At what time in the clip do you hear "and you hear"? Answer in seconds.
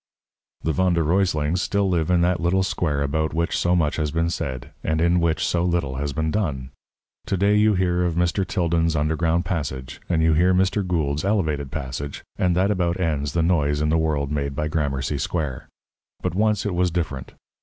10.09-10.55